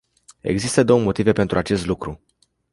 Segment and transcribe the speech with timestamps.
[0.41, 2.23] Există două motive pentru acest lucru.